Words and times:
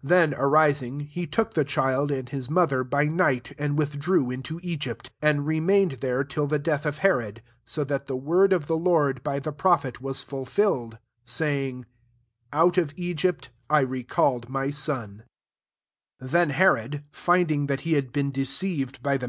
Then 0.30 0.34
arising, 0.34 0.98
he 0.98 1.28
took 1.28 1.54
the 1.54 1.62
child 1.64 2.10
and 2.10 2.28
hie 2.30 2.42
mother 2.50 2.82
by 2.82 3.04
night, 3.04 3.54
and 3.56 3.78
withdrett 3.78 4.32
into 4.34 4.58
Egypt; 4.64 5.10
\s 5.10 5.12
and 5.22 5.46
remained 5.46 5.92
MATTHEW 5.92 6.00
HI 6.00 6.08
*r 6.12 6.24
there 6.24 6.42
HU 6.42 6.46
the 6.48 6.58
death 6.58 6.82
qf 6.82 6.96
Herod: 6.98 7.42
90 7.68 7.84
thaS 7.84 8.02
the 8.06 8.18
vford 8.18 8.48
(^ 8.50 8.62
the 8.66 8.76
Lord 8.76 9.22
by 9.22 9.38
the 9.38 9.52
pTofihet 9.52 10.00
was 10.00 10.24
Ju{fiUedf 10.24 10.98
saying^ 11.24 11.84
«< 12.20 12.52
Ota 12.52 12.82
qf 12.86 12.96
£gyfif 13.14 13.48
I 13.70 13.78
recalled 13.82 14.48
my 14.48 14.70
16 14.70 15.22
Then 16.18 16.50
Herod 16.50 17.04
Ending 17.28 17.66
that 17.68 17.82
he 17.82 17.92
had 17.92 18.10
been 18.10 18.32
deceived 18.32 19.00
by 19.04 19.18
the 19.18 19.18